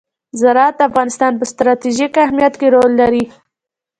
زراعت 0.41 0.75
د 0.77 0.81
افغانستان 0.89 1.31
په 1.39 1.45
ستراتیژیک 1.51 2.13
اهمیت 2.23 2.53
کې 2.59 2.67
رول 2.75 2.91
لري. 3.01 3.23